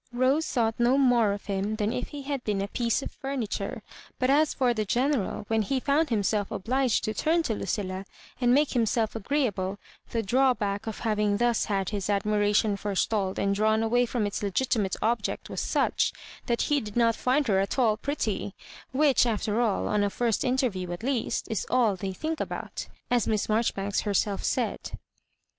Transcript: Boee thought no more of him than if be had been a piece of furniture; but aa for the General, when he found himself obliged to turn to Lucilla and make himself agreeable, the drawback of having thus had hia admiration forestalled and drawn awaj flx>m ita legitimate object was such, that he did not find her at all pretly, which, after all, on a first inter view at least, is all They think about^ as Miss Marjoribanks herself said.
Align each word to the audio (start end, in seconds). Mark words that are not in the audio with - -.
Boee 0.11 0.43
thought 0.43 0.79
no 0.79 0.97
more 0.97 1.31
of 1.31 1.45
him 1.45 1.75
than 1.75 1.93
if 1.93 2.09
be 2.09 2.23
had 2.23 2.43
been 2.43 2.59
a 2.59 2.67
piece 2.67 3.03
of 3.03 3.11
furniture; 3.11 3.83
but 4.17 4.31
aa 4.31 4.45
for 4.45 4.73
the 4.73 4.83
General, 4.83 5.43
when 5.47 5.61
he 5.61 5.79
found 5.79 6.09
himself 6.09 6.49
obliged 6.49 7.03
to 7.03 7.13
turn 7.13 7.43
to 7.43 7.53
Lucilla 7.53 8.07
and 8.41 8.51
make 8.51 8.71
himself 8.71 9.15
agreeable, 9.15 9.77
the 10.09 10.23
drawback 10.23 10.87
of 10.87 11.01
having 11.01 11.37
thus 11.37 11.65
had 11.65 11.91
hia 11.91 12.01
admiration 12.09 12.75
forestalled 12.75 13.37
and 13.37 13.53
drawn 13.53 13.81
awaj 13.81 14.09
flx>m 14.09 14.25
ita 14.25 14.43
legitimate 14.47 14.95
object 15.03 15.51
was 15.51 15.61
such, 15.61 16.11
that 16.47 16.63
he 16.63 16.81
did 16.81 16.95
not 16.97 17.15
find 17.15 17.45
her 17.47 17.59
at 17.59 17.77
all 17.77 17.95
pretly, 17.95 18.53
which, 18.91 19.27
after 19.27 19.61
all, 19.61 19.87
on 19.87 20.03
a 20.03 20.09
first 20.09 20.43
inter 20.43 20.69
view 20.69 20.91
at 20.91 21.03
least, 21.03 21.47
is 21.47 21.67
all 21.69 21.95
They 21.95 22.11
think 22.11 22.39
about^ 22.39 22.87
as 23.11 23.27
Miss 23.27 23.47
Marjoribanks 23.47 24.01
herself 24.01 24.43
said. 24.43 24.97